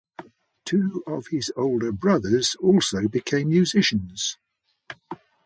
Two 0.65 1.03
of 1.05 1.27
his 1.27 1.53
older 1.55 1.91
brothers 1.91 2.55
also 2.59 3.07
became 3.07 3.49
musicians. 3.49 4.35